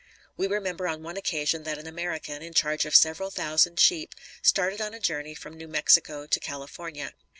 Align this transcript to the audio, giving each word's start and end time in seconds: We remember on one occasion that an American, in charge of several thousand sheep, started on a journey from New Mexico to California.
We 0.35 0.47
remember 0.47 0.87
on 0.87 1.03
one 1.03 1.15
occasion 1.15 1.61
that 1.61 1.77
an 1.77 1.85
American, 1.85 2.41
in 2.41 2.55
charge 2.55 2.85
of 2.87 2.95
several 2.95 3.29
thousand 3.29 3.79
sheep, 3.79 4.15
started 4.41 4.81
on 4.81 4.95
a 4.95 4.99
journey 4.99 5.35
from 5.35 5.53
New 5.55 5.67
Mexico 5.67 6.25
to 6.25 6.39
California. 6.39 7.13